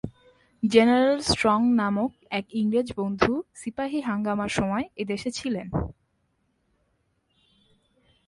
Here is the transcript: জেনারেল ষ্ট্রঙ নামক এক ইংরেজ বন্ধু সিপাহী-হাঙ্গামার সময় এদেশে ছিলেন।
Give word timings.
জেনারেল 0.63 1.19
ষ্ট্রঙ 1.21 1.61
নামক 1.71 2.11
এক 2.31 2.45
ইংরেজ 2.51 2.87
বন্ধু 2.97 3.33
সিপাহী-হাঙ্গামার 3.55 4.49
সময় 4.49 4.85
এদেশে 4.95 5.29
ছিলেন। 5.31 5.67